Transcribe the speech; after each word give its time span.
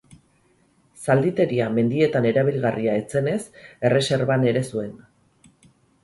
Zalditeria 1.01 1.67
mendietan 1.73 2.25
erabilgarria 2.29 2.95
ez 3.01 3.03
zenez 3.17 3.37
erreserban 3.91 4.47
ere 4.53 4.65
zuen. 4.71 4.97